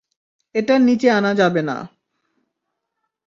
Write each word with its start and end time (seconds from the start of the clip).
এটার 0.55 0.79
নিচে 0.81 1.07
আনা 1.09 1.31
যাবে 1.33 1.61
না। 1.61 1.77